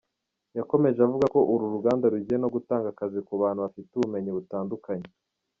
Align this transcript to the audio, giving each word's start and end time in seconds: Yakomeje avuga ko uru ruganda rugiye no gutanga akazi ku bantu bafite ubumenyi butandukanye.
Yakomeje 0.57 0.99
avuga 1.07 1.25
ko 1.33 1.39
uru 1.53 1.65
ruganda 1.75 2.05
rugiye 2.13 2.37
no 2.43 2.49
gutanga 2.55 2.87
akazi 2.89 3.19
ku 3.27 3.33
bantu 3.41 3.59
bafite 3.65 3.89
ubumenyi 3.93 4.31
butandukanye. 4.37 5.07